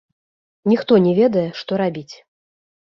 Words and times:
Ніхто 0.73 0.93
не 1.05 1.13
ведае, 1.21 1.47
што 1.61 1.71
рабіць. 1.87 2.11